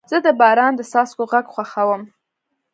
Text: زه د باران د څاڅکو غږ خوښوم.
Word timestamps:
زه 0.11 0.17
د 0.25 0.27
باران 0.39 0.73
د 0.75 0.81
څاڅکو 0.91 1.23
غږ 1.31 1.45
خوښوم. 1.53 2.01